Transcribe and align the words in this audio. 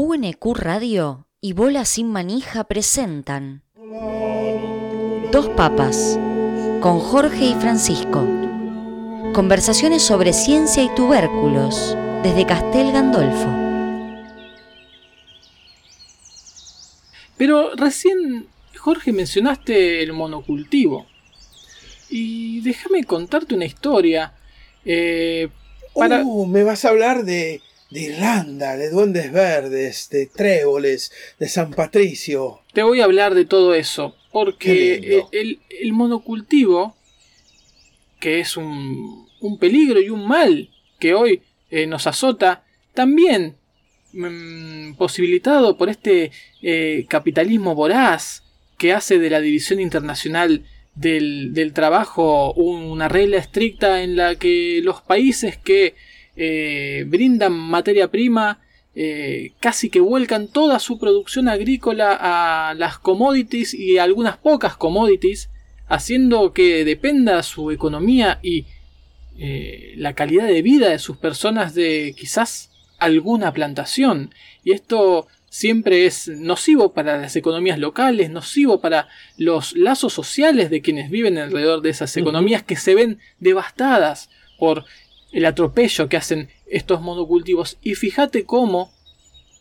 UNQ 0.00 0.54
Radio 0.54 1.26
y 1.40 1.54
Bola 1.54 1.84
Sin 1.84 2.12
Manija 2.12 2.62
presentan 2.62 3.64
Dos 5.32 5.48
Papas 5.56 6.16
con 6.80 7.00
Jorge 7.00 7.46
y 7.46 7.54
Francisco. 7.54 8.24
Conversaciones 9.34 10.04
sobre 10.04 10.32
ciencia 10.32 10.84
y 10.84 10.94
tubérculos 10.94 11.96
desde 12.22 12.46
Castel 12.46 12.92
Gandolfo. 12.92 13.48
Pero 17.36 17.74
recién, 17.74 18.46
Jorge, 18.76 19.10
mencionaste 19.10 20.00
el 20.04 20.12
monocultivo. 20.12 21.08
Y 22.08 22.60
déjame 22.60 23.02
contarte 23.02 23.56
una 23.56 23.64
historia. 23.64 24.32
Eh, 24.84 25.48
para... 25.92 26.22
Uh, 26.22 26.46
me 26.46 26.62
vas 26.62 26.84
a 26.84 26.90
hablar 26.90 27.24
de, 27.24 27.62
de 27.90 28.02
Irlanda, 28.02 28.76
de 28.76 28.90
duendes 28.90 29.32
verdes, 29.32 30.08
de 30.10 30.26
tréboles, 30.26 31.10
de 31.38 31.48
San 31.48 31.72
Patricio. 31.72 32.60
Te 32.72 32.82
voy 32.82 33.00
a 33.00 33.04
hablar 33.04 33.34
de 33.34 33.44
todo 33.44 33.74
eso, 33.74 34.14
porque 34.30 35.24
el, 35.32 35.60
el, 35.80 35.92
monocultivo, 35.92 36.96
que 38.20 38.40
es 38.40 38.56
un, 38.56 39.26
un, 39.40 39.58
peligro 39.58 40.00
y 40.00 40.10
un 40.10 40.26
mal 40.26 40.70
que 40.98 41.14
hoy 41.14 41.42
eh, 41.70 41.86
nos 41.86 42.06
azota, 42.06 42.64
también 42.92 43.56
mm, 44.12 44.94
posibilitado 44.94 45.78
por 45.78 45.88
este 45.88 46.30
eh, 46.62 47.06
capitalismo 47.08 47.74
voraz 47.74 48.42
que 48.76 48.92
hace 48.92 49.18
de 49.18 49.30
la 49.30 49.40
división 49.40 49.80
internacional 49.80 50.64
del, 50.94 51.54
del, 51.54 51.72
trabajo 51.72 52.52
una 52.54 53.08
regla 53.08 53.38
estricta 53.38 54.02
en 54.02 54.16
la 54.16 54.34
que 54.34 54.80
los 54.82 55.00
países 55.00 55.56
que 55.56 55.94
eh, 56.40 57.04
brindan 57.08 57.52
materia 57.52 58.08
prima 58.12 58.60
eh, 58.94 59.52
casi 59.58 59.90
que 59.90 59.98
vuelcan 59.98 60.46
toda 60.46 60.78
su 60.78 60.98
producción 61.00 61.48
agrícola 61.48 62.16
a 62.20 62.74
las 62.74 62.98
commodities 62.98 63.74
y 63.74 63.98
algunas 63.98 64.36
pocas 64.36 64.76
commodities 64.76 65.50
haciendo 65.88 66.52
que 66.52 66.84
dependa 66.84 67.42
su 67.42 67.72
economía 67.72 68.38
y 68.40 68.66
eh, 69.36 69.94
la 69.96 70.14
calidad 70.14 70.46
de 70.46 70.62
vida 70.62 70.90
de 70.90 71.00
sus 71.00 71.16
personas 71.16 71.74
de 71.74 72.14
quizás 72.16 72.70
alguna 72.98 73.52
plantación. 73.52 74.32
Y 74.62 74.70
esto 74.72 75.26
siempre 75.48 76.06
es 76.06 76.28
nocivo 76.28 76.92
para 76.92 77.18
las 77.18 77.34
economías 77.34 77.80
locales, 77.80 78.30
nocivo 78.30 78.80
para 78.80 79.08
los 79.36 79.76
lazos 79.76 80.12
sociales 80.12 80.70
de 80.70 80.82
quienes 80.82 81.10
viven 81.10 81.36
alrededor 81.38 81.82
de 81.82 81.90
esas 81.90 82.16
economías 82.16 82.62
que 82.62 82.76
se 82.76 82.94
ven 82.94 83.18
devastadas 83.40 84.30
por 84.56 84.84
el 85.32 85.44
atropello 85.46 86.08
que 86.08 86.16
hacen 86.16 86.48
estos 86.66 87.00
monocultivos. 87.00 87.78
Y 87.82 87.94
fíjate 87.94 88.44
cómo 88.44 88.92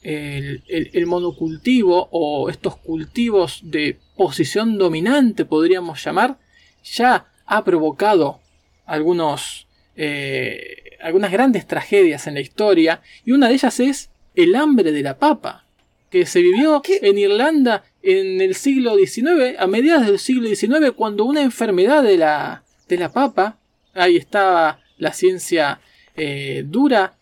el, 0.04 0.64
el, 0.68 1.06
monocultivo 1.06 2.08
o 2.12 2.50
estos 2.50 2.78
cultivos 2.78 3.60
de 3.64 3.98
posición 4.16 4.78
dominante, 4.78 5.45
podríamos 5.45 6.04
llamar, 6.04 6.38
ya 6.84 7.26
ha 7.45 7.64
provocado 7.64 8.40
algunos, 8.86 9.68
eh, 9.95 10.98
algunas 11.02 11.32
grandes 11.32 11.68
tragedias 11.68 12.28
en 12.28 12.36
la 12.36 12.42
historia. 12.42 13.02
Y 13.26 13.32
una 13.32 13.48
de 13.48 13.56
ellas 13.56 13.80
es 13.80 14.10
el 14.36 14.56
hambre 14.56 14.92
de 14.92 15.04
la 15.04 15.18
papa 15.18 15.66
que 16.10 16.26
se 16.26 16.42
vivió 16.42 16.82
en 16.86 17.18
Irlanda 17.18 17.84
en 18.02 18.40
el 18.40 18.56
siglo 18.56 18.95
XIX, 18.95 19.60
a 19.60 19.68
mediados 19.68 20.08
del 20.08 20.20
siglo 20.20 20.48
XIX, 20.48 20.92
cuando 20.95 21.26
una 21.26 21.42
enfermedad 21.42 22.02
de 22.04 22.18
la, 22.18 22.64
de 22.88 22.98
la 22.98 23.12
papa, 23.12 23.60
ahí 23.94 24.16
estaba 24.16 24.80
la 24.98 25.14
ciencia 25.14 25.80
eh, 26.16 26.64
dura 26.66 27.14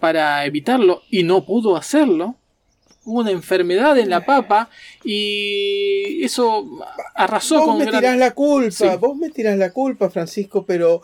para 0.00 0.44
evitarlo 0.44 1.02
y 1.10 1.22
no 1.22 1.44
pudo 1.44 1.76
hacerlo. 1.76 2.36
Hubo 3.04 3.20
una 3.20 3.30
enfermedad 3.30 3.98
en 3.98 4.10
la 4.10 4.24
papa 4.24 4.70
y 5.04 6.22
eso 6.24 6.68
arrasó 7.14 7.58
vos 7.58 7.66
con... 7.66 7.78
Me 7.78 7.86
tirás 7.86 8.16
la 8.16 8.32
culpa, 8.32 8.96
vos 8.96 9.16
me 9.16 9.30
tirás 9.30 9.58
la 9.58 9.72
culpa, 9.72 10.08
Francisco, 10.08 10.64
pero 10.64 11.02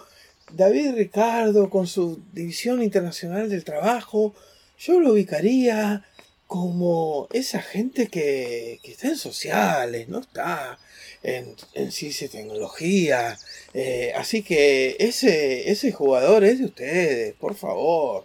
David 0.53 0.95
Ricardo 0.95 1.69
con 1.69 1.87
su 1.87 2.21
División 2.33 2.83
Internacional 2.83 3.49
del 3.49 3.65
Trabajo, 3.65 4.35
yo 4.79 5.01
lo 5.01 5.13
ubicaría 5.13 6.05
como 6.49 7.29
esa 7.31 7.61
gente 7.61 8.09
que, 8.09 8.81
está 8.83 9.09
en 9.09 9.17
sociales, 9.17 10.09
no 10.09 10.21
está 10.21 10.79
en, 11.23 11.55
ciencia 11.93 12.27
y 12.27 12.31
tecnología. 12.31 13.39
Eh, 13.75 14.13
así 14.17 14.43
que 14.43 14.97
ese, 14.99 15.71
ese 15.71 15.93
jugador 15.93 16.45
es 16.45 16.59
de 16.59 16.65
ustedes, 16.65 17.35
por 17.35 17.55
favor. 17.55 18.25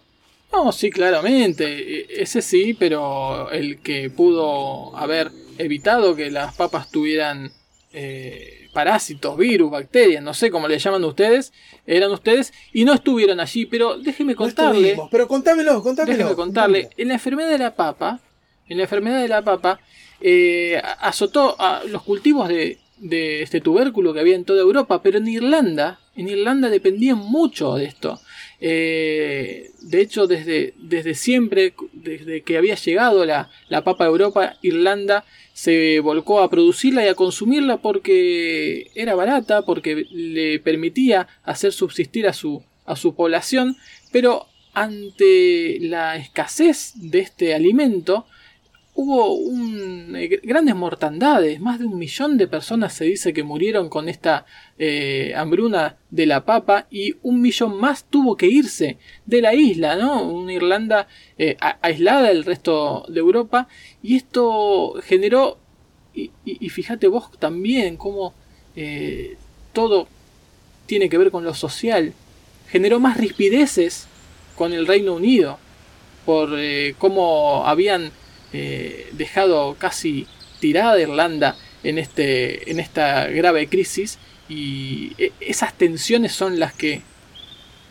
No, 0.54 0.72
sí, 0.72 0.90
claramente. 0.90 1.66
E, 1.66 2.22
ese 2.22 2.42
sí, 2.42 2.74
pero 2.74 3.52
el 3.52 3.82
que 3.82 4.10
pudo 4.10 4.96
haber 4.96 5.30
evitado 5.58 6.16
que 6.16 6.32
las 6.32 6.56
papas 6.56 6.90
tuvieran 6.90 7.52
eh, 7.92 8.63
parásitos, 8.74 9.38
virus, 9.38 9.72
bacterias, 9.72 10.22
no 10.22 10.34
sé 10.34 10.52
cómo 10.52 10.68
le 10.68 10.80
llaman 10.80 11.04
ustedes, 11.06 11.54
eran 11.86 12.12
ustedes 12.12 12.54
y 12.74 12.84
no 12.84 12.94
estuvieron 12.94 13.40
allí. 13.40 13.66
Pero 13.66 13.98
déjeme 13.98 14.36
contarle. 14.36 14.98
pero 15.12 15.28
contámelo, 15.28 15.82
contámelo. 15.82 16.18
Déjeme 16.18 16.36
contarle. 16.36 16.90
En 16.98 17.08
la 17.08 17.14
enfermedad 17.14 17.50
de 17.50 17.60
la 17.60 17.76
papa, 17.76 18.20
en 18.68 18.78
la 18.78 18.84
enfermedad 18.84 19.22
de 19.22 19.28
la 19.28 19.42
papa, 19.42 19.80
eh, 20.20 20.82
azotó 21.00 21.56
a 21.60 21.84
los 21.86 22.02
cultivos 22.04 22.50
de, 22.50 22.80
de 23.04 23.42
este 23.42 23.62
tubérculo 23.62 24.14
que 24.14 24.22
había 24.22 24.36
en 24.36 24.46
toda 24.46 24.62
Europa, 24.62 25.04
pero 25.04 25.18
en 25.18 25.28
Irlanda, 25.28 26.00
en 26.16 26.30
Irlanda 26.30 26.70
dependían 26.70 27.18
mucho 27.18 27.76
de 27.76 27.86
esto. 27.86 28.20
Eh, 28.62 29.72
de 29.82 30.02
hecho, 30.02 30.26
desde, 30.26 30.74
desde 30.78 31.14
siempre, 31.14 31.74
desde 31.92 32.42
que 32.42 32.58
había 32.58 32.76
llegado 32.76 33.26
la, 33.26 33.50
la 33.68 33.84
papa 33.84 34.06
a 34.06 34.08
Europa, 34.08 34.56
Irlanda 34.62 35.26
se 35.52 36.00
volcó 36.00 36.40
a 36.40 36.50
producirla 36.50 37.04
y 37.06 37.10
a 37.10 37.16
consumirla 37.16 37.78
porque 37.78 38.90
era 38.96 39.16
barata, 39.16 39.64
porque 39.64 40.08
le 40.10 40.60
permitía 40.60 41.28
hacer 41.44 41.74
subsistir 41.74 42.26
a 42.26 42.34
su, 42.34 42.64
a 42.86 42.96
su 42.96 43.16
población, 43.16 43.76
pero 44.12 44.48
ante 44.74 45.78
la 45.82 46.16
escasez 46.16 46.94
de 46.96 47.20
este 47.20 47.54
alimento, 47.54 48.26
hubo 48.96 49.34
un, 49.34 50.16
eh, 50.16 50.40
grandes 50.44 50.76
mortandades, 50.76 51.60
más 51.60 51.80
de 51.80 51.86
un 51.86 51.98
millón 51.98 52.38
de 52.38 52.48
personas 52.48 52.94
se 52.94 53.06
dice 53.06 53.34
que 53.34 53.44
murieron 53.44 53.90
con 53.90 54.08
esta 54.08 54.46
eh, 54.78 55.34
hambruna 55.36 55.98
de 56.12 56.26
la 56.26 56.46
papa 56.46 56.88
y 56.92 57.16
un 57.24 57.42
millón 57.42 57.80
más 57.80 58.06
tuvo 58.06 58.38
que 58.38 58.48
irse 58.48 58.98
de 59.26 59.42
la 59.42 59.56
isla, 59.56 59.96
¿no? 59.96 60.24
Una 60.24 60.54
Irlanda 60.54 61.08
eh, 61.38 61.58
aislada 61.82 62.28
del 62.30 62.44
resto 62.46 63.06
de 63.10 63.20
Europa. 63.20 63.68
Y 64.04 64.16
esto 64.16 64.94
generó, 65.04 65.58
y, 66.14 66.30
y, 66.46 66.70
fíjate 66.70 67.08
vos 67.08 67.32
también 67.40 67.98
cómo 67.98 68.34
todo 69.72 70.08
tiene 70.86 71.10
que 71.10 71.18
ver 71.18 71.32
con 71.32 71.44
lo 71.44 71.54
social, 71.54 72.14
generó 72.70 73.00
más 73.00 73.18
rispideces 73.18 74.08
con 74.56 74.74
el 74.74 74.88
Reino 74.88 75.14
Unido 75.14 75.60
por 76.26 76.50
cómo 76.98 77.66
habían 77.66 78.12
eh, 78.54 79.10
dejado 79.14 79.76
casi 79.80 80.28
tirada 80.60 81.00
Irlanda 81.00 81.56
en, 81.84 81.98
este, 81.98 82.72
en 82.72 82.80
esta 82.80 83.28
grave 83.28 83.68
crisis 83.68 84.20
y 84.48 85.14
e, 85.18 85.32
esas 85.40 85.74
tensiones 85.74 86.34
son 86.34 86.60
las 86.60 86.74
que, 86.74 87.02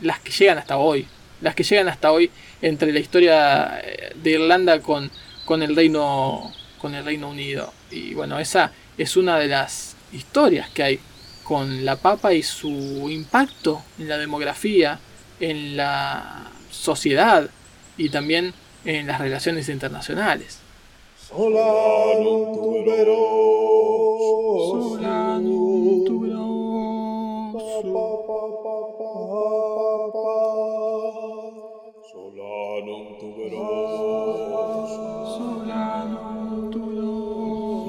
las 0.01 0.19
que 0.19 0.31
llegan 0.31 0.57
hasta 0.57 0.77
hoy, 0.77 1.05
las 1.41 1.53
que 1.55 1.63
llegan 1.63 1.89
hasta 1.89 2.11
hoy 2.11 2.31
entre 2.61 2.91
la 2.93 2.99
historia 2.99 3.81
eh, 3.83 4.13
de 4.15 4.31
Irlanda 4.31 4.79
con, 4.79 5.11
con, 5.45 5.61
el, 5.61 5.75
Reino, 5.75 6.51
con 6.79 6.95
el 6.95 7.05
Reino 7.05 7.29
Unido. 7.29 7.73
Y 7.91 8.13
bueno, 8.13 8.39
esa 8.39 8.71
es 8.97 9.17
una 9.17 9.37
de 9.37 9.47
las 9.47 9.95
historias 10.11 10.69
que 10.69 10.83
hay 10.83 10.99
con 11.43 11.83
la 11.83 11.97
papa 11.97 12.33
y 12.33 12.41
su 12.41 13.09
impacto 13.09 13.83
en 13.99 14.07
la 14.07 14.17
demografía, 14.17 14.99
en 15.39 15.75
la 15.75 16.49
sociedad 16.71 17.49
y 17.97 18.09
también 18.09 18.53
en 18.85 19.07
las 19.07 19.19
relaciones 19.19 19.69
internacionales. 19.69 20.59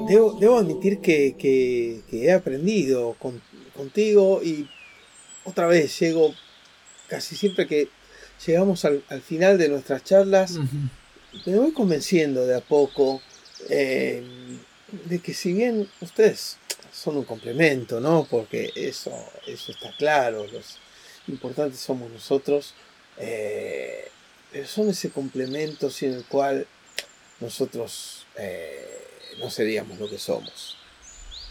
Debo, 0.07 0.33
debo 0.39 0.57
admitir 0.59 0.99
que, 0.99 1.35
que, 1.37 2.03
he 2.11 2.31
aprendido 2.31 3.15
contigo 3.73 4.41
y 4.43 4.67
otra 5.43 5.67
vez 5.67 5.99
llego 5.99 6.33
casi 7.07 7.35
siempre 7.35 7.67
que 7.67 7.89
llegamos 8.45 8.85
al, 8.85 9.03
al 9.09 9.21
final 9.21 9.57
de 9.57 9.69
nuestras 9.69 10.03
charlas, 10.03 10.59
me 11.45 11.57
voy 11.57 11.71
convenciendo 11.73 12.45
de 12.45 12.55
a 12.55 12.61
poco 12.61 13.21
eh, 13.69 14.23
de 15.05 15.19
que 15.19 15.33
si 15.33 15.53
bien 15.53 15.89
ustedes 16.01 16.57
son 16.91 17.17
un 17.17 17.25
complemento, 17.25 17.99
¿no? 17.99 18.25
Porque 18.29 18.71
eso, 18.75 19.11
eso 19.45 19.71
está 19.71 19.91
claro, 19.97 20.45
los 20.47 20.77
importantes 21.27 21.79
somos 21.79 22.09
nosotros, 22.11 22.73
eh, 23.17 24.09
pero 24.51 24.67
son 24.67 24.89
ese 24.89 25.09
complemento 25.09 25.89
sin 25.89 26.13
el 26.13 26.25
cual 26.25 26.65
nosotros 27.39 28.25
eh, 28.37 28.87
no 29.39 29.49
seríamos 29.49 29.99
lo 29.99 30.09
que 30.09 30.17
somos. 30.17 30.77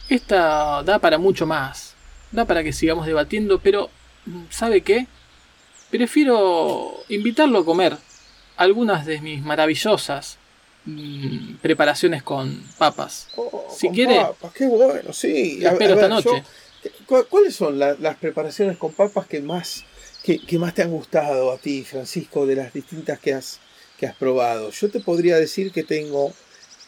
Esta 0.08 0.82
da 0.82 0.98
para 0.98 1.18
mucho 1.18 1.46
más, 1.46 1.94
da 2.32 2.44
para 2.44 2.62
que 2.62 2.72
sigamos 2.72 3.06
debatiendo, 3.06 3.58
pero 3.58 3.90
¿sabe 4.50 4.80
qué? 4.82 5.06
Prefiero 5.98 7.04
invitarlo 7.08 7.60
a 7.60 7.64
comer 7.64 7.96
algunas 8.56 9.06
de 9.06 9.20
mis 9.20 9.40
maravillosas 9.44 10.38
mm, 10.86 11.54
preparaciones 11.62 12.24
con 12.24 12.64
papas. 12.78 13.28
Oh, 13.36 13.72
si 13.72 13.86
con 13.86 13.94
quiere, 13.94 14.16
papas, 14.16 14.52
qué 14.54 14.66
bueno, 14.66 15.12
sí. 15.12 15.64
A- 15.64 15.70
espero 15.70 15.92
a 15.92 15.96
ver, 15.96 16.04
esta 16.04 16.08
noche. 16.08 16.42
yo- 16.82 16.90
¿cu- 17.06 17.26
¿Cuáles 17.30 17.54
son 17.54 17.78
la- 17.78 17.94
las 17.94 18.16
preparaciones 18.16 18.76
con 18.76 18.92
papas 18.92 19.28
que 19.28 19.40
más, 19.40 19.84
que, 20.24 20.40
que 20.40 20.58
más 20.58 20.74
te 20.74 20.82
han 20.82 20.90
gustado 20.90 21.52
a 21.52 21.58
ti, 21.58 21.84
Francisco, 21.84 22.44
de 22.44 22.56
las 22.56 22.72
distintas 22.72 23.20
que 23.20 23.32
has, 23.34 23.60
que 23.96 24.08
has 24.08 24.16
probado? 24.16 24.70
Yo 24.72 24.90
te 24.90 24.98
podría 24.98 25.36
decir 25.36 25.70
que 25.70 25.84
tengo 25.84 26.32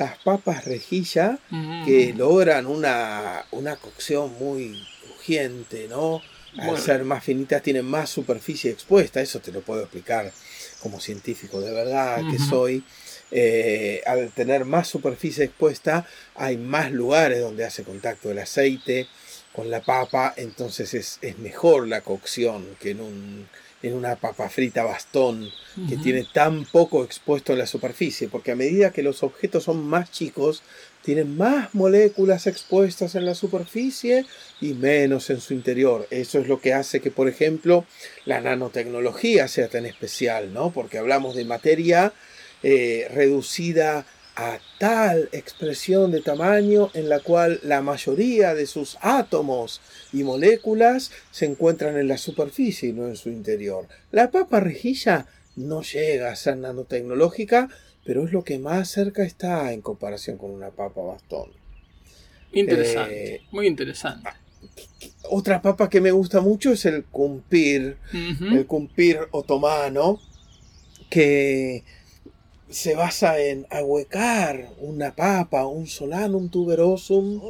las 0.00 0.18
papas 0.18 0.64
rejilla 0.64 1.38
Mm, 1.50 1.84
que 1.84 2.12
logran 2.12 2.66
una, 2.66 3.46
una 3.52 3.76
cocción 3.76 4.32
muy 4.40 4.84
crujiente, 5.04 5.86
¿no? 5.88 6.22
Al 6.58 6.66
Bueno. 6.68 6.82
ser 6.82 7.04
más 7.04 7.22
finitas 7.22 7.62
tienen 7.62 7.84
más 7.84 8.08
superficie 8.08 8.70
expuesta, 8.70 9.20
eso 9.20 9.40
te 9.40 9.52
lo 9.52 9.60
puedo 9.60 9.82
explicar 9.82 10.32
como 10.80 11.00
científico 11.00 11.60
de 11.60 11.72
verdad 11.72 12.22
que 12.30 12.38
soy. 12.38 12.84
Eh, 13.30 14.02
al 14.06 14.30
tener 14.30 14.64
más 14.64 14.86
superficie 14.86 15.44
expuesta 15.44 16.06
hay 16.36 16.56
más 16.56 16.92
lugares 16.92 17.40
donde 17.40 17.64
hace 17.64 17.82
contacto 17.82 18.30
el 18.30 18.38
aceite 18.38 19.08
con 19.52 19.70
la 19.70 19.80
papa, 19.82 20.32
entonces 20.36 20.94
es, 20.94 21.18
es 21.22 21.38
mejor 21.38 21.88
la 21.88 22.02
cocción 22.02 22.76
que 22.78 22.90
en, 22.90 23.00
un, 23.00 23.48
en 23.86 23.94
una 23.94 24.16
papa 24.16 24.48
frita 24.48 24.84
bastón 24.84 25.50
que 25.88 25.96
tiene 25.98 26.26
tan 26.32 26.64
poco 26.64 27.04
expuesto 27.04 27.52
en 27.52 27.58
la 27.58 27.66
superficie, 27.66 28.28
porque 28.28 28.52
a 28.52 28.56
medida 28.56 28.92
que 28.92 29.02
los 29.02 29.22
objetos 29.22 29.64
son 29.64 29.86
más 29.86 30.10
chicos, 30.10 30.62
tienen 31.02 31.36
más 31.36 31.74
moléculas 31.74 32.46
expuestas 32.46 33.14
en 33.14 33.26
la 33.26 33.34
superficie 33.34 34.24
y 34.60 34.72
menos 34.72 35.28
en 35.30 35.40
su 35.40 35.52
interior. 35.52 36.06
Eso 36.10 36.38
es 36.38 36.48
lo 36.48 36.60
que 36.60 36.72
hace 36.72 37.00
que, 37.00 37.10
por 37.10 37.28
ejemplo, 37.28 37.84
la 38.24 38.40
nanotecnología 38.40 39.48
sea 39.48 39.68
tan 39.68 39.86
especial, 39.86 40.52
¿no? 40.52 40.72
Porque 40.72 40.98
hablamos 40.98 41.36
de 41.36 41.44
materia 41.44 42.12
eh, 42.62 43.06
reducida 43.12 44.06
a 44.36 44.58
tal 44.78 45.30
expresión 45.32 46.10
de 46.10 46.20
tamaño 46.20 46.90
en 46.92 47.08
la 47.08 47.20
cual 47.20 47.58
la 47.62 47.80
mayoría 47.80 48.54
de 48.54 48.66
sus 48.66 48.98
átomos 49.00 49.80
y 50.12 50.24
moléculas 50.24 51.10
se 51.30 51.46
encuentran 51.46 51.96
en 51.96 52.06
la 52.08 52.18
superficie 52.18 52.90
y 52.90 52.92
no 52.92 53.06
en 53.08 53.16
su 53.16 53.30
interior. 53.30 53.88
La 54.12 54.30
papa 54.30 54.60
rejilla 54.60 55.26
no 55.56 55.80
llega 55.82 56.30
a 56.30 56.36
ser 56.36 56.58
nanotecnológica, 56.58 57.70
pero 58.04 58.26
es 58.26 58.32
lo 58.32 58.44
que 58.44 58.58
más 58.58 58.90
cerca 58.90 59.24
está 59.24 59.72
en 59.72 59.80
comparación 59.80 60.36
con 60.36 60.50
una 60.50 60.68
papa 60.70 61.00
bastón. 61.00 61.50
Interesante, 62.52 63.34
eh, 63.36 63.42
muy 63.50 63.66
interesante. 63.66 64.28
Otra 65.30 65.62
papa 65.62 65.88
que 65.88 66.00
me 66.00 66.10
gusta 66.12 66.40
mucho 66.40 66.72
es 66.72 66.84
el 66.84 67.04
kumpir, 67.04 67.96
Ujú. 68.12 68.54
el 68.54 68.66
kumpir 68.66 69.18
otomano, 69.30 70.20
que 71.10 71.84
se 72.68 72.94
basa 72.94 73.38
en 73.40 73.66
ahuecar 73.70 74.70
una 74.80 75.14
papa, 75.14 75.66
un 75.66 75.86
solanum 75.86 76.48
tuberosum, 76.48 77.40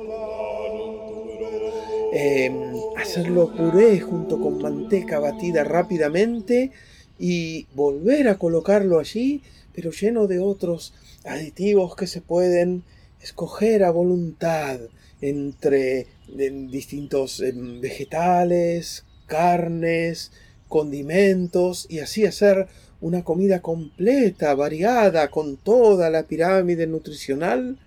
eh, 2.12 2.50
hacerlo 2.96 3.54
puré 3.54 4.00
junto 4.00 4.40
con 4.40 4.58
manteca 4.58 5.18
batida 5.18 5.64
rápidamente 5.64 6.72
y 7.18 7.66
volver 7.74 8.28
a 8.28 8.38
colocarlo 8.38 8.98
allí, 8.98 9.42
pero 9.74 9.90
lleno 9.90 10.26
de 10.26 10.38
otros 10.38 10.94
aditivos 11.24 11.96
que 11.96 12.06
se 12.06 12.20
pueden 12.20 12.84
escoger 13.20 13.84
a 13.84 13.90
voluntad 13.90 14.78
entre 15.20 16.06
distintos 16.28 17.40
em, 17.40 17.80
vegetales, 17.80 19.04
carnes, 19.26 20.32
condimentos 20.68 21.86
y 21.88 22.00
así 22.00 22.26
hacer 22.26 22.68
una 23.00 23.22
comida 23.25 23.60
completa, 23.60 24.54
variada, 24.54 25.28
con 25.28 25.56
toda 25.56 26.10
la 26.10 26.25
pirámide 26.25 26.87
nutricional 26.87 27.78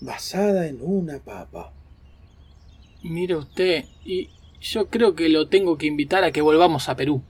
basada 0.00 0.66
en 0.66 0.78
una 0.82 1.18
papa. 1.18 1.72
Mire 3.02 3.36
usted, 3.36 3.84
y 4.04 4.30
yo 4.60 4.88
creo 4.88 5.14
que 5.14 5.28
lo 5.28 5.48
tengo 5.48 5.78
que 5.78 5.86
invitar 5.86 6.24
a 6.24 6.32
que 6.32 6.42
volvamos 6.42 6.88
a 6.88 6.96
Perú, 6.96 7.22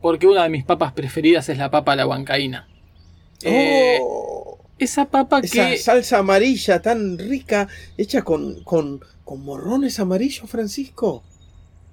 porque 0.00 0.26
una 0.26 0.44
de 0.44 0.48
mis 0.50 0.64
papas 0.64 0.92
preferidas 0.92 1.48
es 1.48 1.58
la 1.58 1.70
papa 1.70 1.92
a 1.92 1.96
la 1.96 2.06
huancaína. 2.06 2.68
Eh, 3.42 3.98
¡Oh! 4.00 4.58
esa 4.78 5.10
papa 5.10 5.40
Esa 5.42 5.70
que 5.70 5.76
salsa 5.78 6.18
amarilla 6.18 6.80
tan 6.80 7.18
rica, 7.18 7.68
hecha 7.98 8.22
con, 8.22 8.62
con, 8.64 9.00
con 9.24 9.42
morrones 9.42 10.00
amarillos, 10.00 10.48
Francisco. 10.48 11.22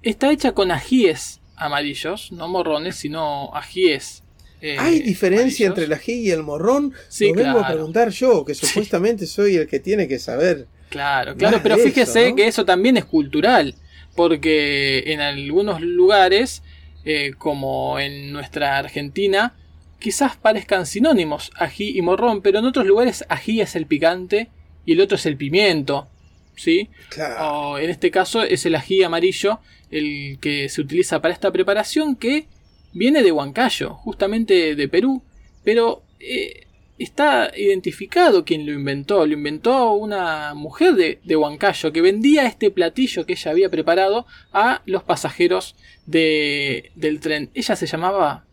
está 0.02 0.30
hecha 0.32 0.52
con 0.52 0.70
ajíes 0.70 1.40
amarillos, 1.56 2.32
no 2.32 2.48
morrones, 2.48 2.96
sino 2.96 3.54
ajíes. 3.54 4.22
Eh, 4.60 4.76
¿Hay 4.78 5.00
diferencia 5.00 5.66
amarillos. 5.66 5.68
entre 5.68 5.84
el 5.84 5.92
ají 5.92 6.12
y 6.26 6.30
el 6.30 6.42
morrón? 6.42 6.92
Sí, 7.08 7.28
Lo 7.28 7.34
vengo 7.34 7.60
a 7.60 7.66
preguntar 7.66 8.10
yo, 8.10 8.44
que 8.44 8.54
supuestamente 8.54 9.26
soy 9.26 9.56
el 9.56 9.68
que 9.68 9.80
tiene 9.80 10.08
que 10.08 10.18
saber. 10.18 10.66
Claro, 10.88 11.36
claro, 11.36 11.60
pero 11.62 11.76
fíjese 11.76 12.20
eso, 12.20 12.30
¿no? 12.30 12.36
que 12.36 12.46
eso 12.46 12.64
también 12.64 12.96
es 12.96 13.04
cultural, 13.04 13.74
porque 14.14 15.04
en 15.06 15.20
algunos 15.20 15.80
lugares, 15.80 16.62
eh, 17.04 17.32
como 17.36 18.00
en 18.00 18.32
nuestra 18.32 18.78
Argentina, 18.78 19.54
quizás 19.98 20.36
parezcan 20.36 20.86
sinónimos 20.86 21.50
ají 21.56 21.96
y 21.96 22.02
morrón, 22.02 22.40
pero 22.42 22.60
en 22.60 22.64
otros 22.64 22.86
lugares 22.86 23.24
ají 23.28 23.60
es 23.60 23.76
el 23.76 23.86
picante 23.86 24.48
y 24.86 24.92
el 24.92 25.00
otro 25.00 25.16
es 25.16 25.26
el 25.26 25.36
pimiento, 25.36 26.08
¿sí? 26.56 26.88
Claro. 27.10 27.50
O 27.50 27.78
en 27.78 27.90
este 27.90 28.10
caso 28.10 28.42
es 28.42 28.64
el 28.64 28.74
ají 28.74 29.02
amarillo 29.02 29.60
el 29.90 30.38
que 30.40 30.68
se 30.68 30.80
utiliza 30.80 31.20
para 31.20 31.34
esta 31.34 31.50
preparación 31.50 32.16
que 32.16 32.46
viene 32.92 33.22
de 33.22 33.32
Huancayo, 33.32 33.94
justamente 33.94 34.74
de 34.74 34.88
Perú, 34.88 35.22
pero 35.64 36.02
eh, 36.20 36.66
está 36.98 37.52
identificado 37.56 38.44
quien 38.44 38.66
lo 38.66 38.72
inventó. 38.72 39.26
Lo 39.26 39.34
inventó 39.34 39.92
una 39.92 40.54
mujer 40.54 40.94
de, 41.24 41.36
Huancayo 41.36 41.92
que 41.92 42.00
vendía 42.00 42.46
este 42.46 42.70
platillo 42.70 43.24
que 43.26 43.34
ella 43.34 43.50
había 43.50 43.70
preparado 43.70 44.26
a 44.52 44.82
los 44.86 45.02
pasajeros 45.04 45.76
de- 46.06 46.90
del 46.94 47.20
tren. 47.20 47.50
Ella 47.54 47.76
se 47.76 47.86
llamaba 47.86 48.44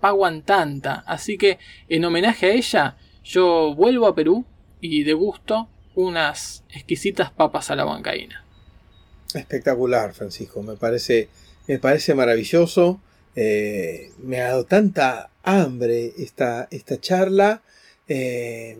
Paguantanta, 0.00 1.04
así 1.06 1.38
que 1.38 1.58
en 1.88 2.04
homenaje 2.04 2.46
a 2.46 2.54
ella 2.54 2.96
yo 3.24 3.72
vuelvo 3.76 4.06
a 4.08 4.14
Perú 4.16 4.44
y 4.80 5.04
degusto 5.04 5.68
unas 5.94 6.64
exquisitas 6.70 7.30
papas 7.30 7.70
a 7.70 7.76
la 7.76 7.86
huancaína. 7.86 8.44
Espectacular, 9.32 10.12
Francisco. 10.12 10.62
Me 10.62 10.74
parece, 10.74 11.28
me 11.68 11.78
parece 11.78 12.14
maravilloso. 12.14 13.00
Eh, 13.34 14.12
me 14.18 14.40
ha 14.40 14.48
dado 14.48 14.64
tanta 14.64 15.30
hambre 15.42 16.12
esta, 16.18 16.68
esta 16.70 17.00
charla. 17.00 17.62
Eh, 18.08 18.78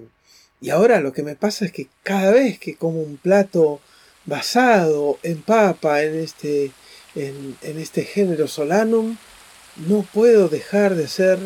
y 0.60 0.70
ahora 0.70 1.00
lo 1.00 1.12
que 1.12 1.22
me 1.22 1.36
pasa 1.36 1.64
es 1.64 1.72
que 1.72 1.88
cada 2.02 2.30
vez 2.30 2.58
que 2.58 2.76
como 2.76 3.00
un 3.00 3.16
plato 3.16 3.80
basado 4.26 5.18
en 5.22 5.42
papa, 5.42 6.02
en 6.02 6.18
este, 6.18 6.70
en, 7.14 7.56
en 7.62 7.78
este 7.78 8.04
género 8.04 8.46
solanum, 8.46 9.16
no 9.76 10.06
puedo 10.12 10.48
dejar 10.48 10.94
de 10.94 11.04
hacer 11.04 11.38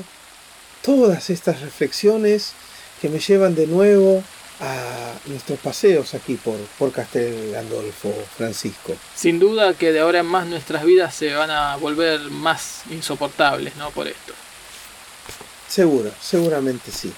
todas 0.83 1.31
estas 1.31 1.61
reflexiones 1.63 2.53
que 3.01 3.09
me 3.09 3.19
llevan 3.19 3.55
de 3.55 3.67
nuevo 3.67 4.23
a 4.61 5.13
nuestros 5.27 5.59
paseos 5.59 6.15
aquí 6.15 6.35
por, 6.37 6.57
por 6.79 6.93
Castel 6.93 7.53
Gandolfo, 7.53 8.13
Francisco. 8.37 8.95
Sin 9.15 9.39
duda 9.39 9.75
que 9.75 9.93
de 9.93 10.01
ahora 10.01 10.21
en 10.21 10.27
más 10.27 10.47
nuestras 10.47 10.85
vidas 10.85 11.15
se 11.15 11.35
van 11.35 11.51
a 11.51 11.77
volver 11.77 12.21
más 12.31 12.83
insoportables, 12.91 13.77
¿no? 13.77 13.91
Por 13.91 14.09
esto. 14.09 14.33
Seguro, 15.69 16.11
seguramente 16.21 16.91
sí. 16.91 17.13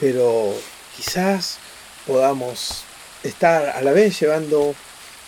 Pero 0.00 0.54
quizás 0.96 1.58
podamos 2.06 2.82
estar 3.22 3.70
a 3.70 3.80
la 3.82 3.92
vez 3.92 4.18
llevando 4.18 4.74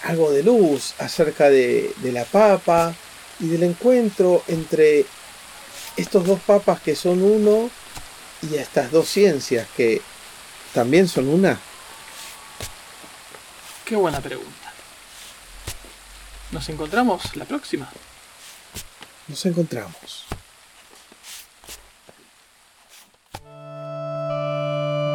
algo 0.03 0.31
de 0.33 0.43
luz 0.43 0.95
acerca 0.99 1.49
de, 1.49 1.93
de 1.99 2.13
la 2.13 2.25
papa 2.25 2.95
y 3.39 3.49
del 3.49 3.63
encuentro 3.63 4.43
entre 4.49 5.07
estos 5.97 6.27
dos 6.27 6.41
papas 6.41 6.81
que 6.81 6.95
son 6.95 7.23
uno 7.23 7.71
y 8.43 8.57
estas 8.57 8.91
dos 8.91 9.09
ciencias 9.09 9.67
que 9.77 10.03
también 10.77 11.09
son 11.09 11.27
una. 11.29 11.59
Qué 13.87 13.97
buena 13.97 14.21
pregunta. 14.21 14.75
Nos 16.51 16.69
encontramos 16.69 17.35
la 17.35 17.47
próxima. 17.47 17.89
Nos 19.27 19.47
encontramos. 19.47 20.27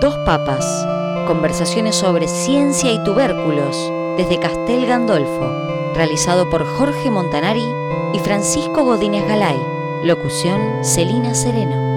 Dos 0.01 0.18
papas. 0.25 0.65
Conversaciones 1.27 1.96
sobre 1.96 2.27
ciencia 2.27 2.91
y 2.91 3.03
tubérculos 3.03 3.77
desde 4.18 4.39
Castel 4.39 4.88
Gandolfo. 4.88 5.94
Realizado 5.94 6.50
por 6.50 6.65
Jorge 6.65 7.12
Montanari 7.12 7.63
y 8.15 8.20
Francisco 8.20 8.84
Godínez 8.84 9.27
Galay. 9.27 9.62
Locución 10.03 10.84
Celina 10.84 11.36
Sereno. 11.36 11.90